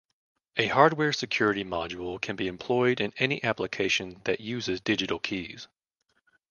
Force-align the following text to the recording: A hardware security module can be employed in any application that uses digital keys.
A 0.57 0.65
hardware 0.65 1.13
security 1.13 1.63
module 1.63 2.19
can 2.19 2.35
be 2.35 2.47
employed 2.47 2.99
in 2.99 3.13
any 3.17 3.43
application 3.43 4.19
that 4.23 4.39
uses 4.41 4.81
digital 4.81 5.19
keys. 5.19 5.67